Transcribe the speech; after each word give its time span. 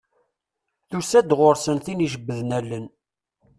Tusa-d 0.89 1.29
ɣur-sen 1.39 1.77
tin 1.85 2.05
ijebbden 2.05 2.49
allen. 2.57 2.85